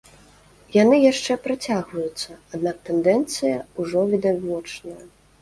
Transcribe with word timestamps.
Яны 0.75 0.97
яшчэ 1.11 1.37
працягваюцца, 1.43 2.39
аднак 2.57 2.81
тэндэнцыя 2.89 3.61
ўжо 3.83 4.01
відавочная. 4.17 4.99